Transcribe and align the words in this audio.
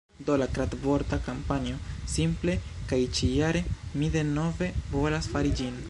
Do, 0.27 0.35
la 0.41 0.45
kradvorta 0.53 1.19
kampanjo 1.27 1.77
simple 2.13 2.57
kaj 2.93 3.01
ĉi-jare 3.19 3.65
mi 4.01 4.11
denove 4.17 4.73
volas 4.97 5.35
fari 5.37 5.55
ĝin 5.63 5.79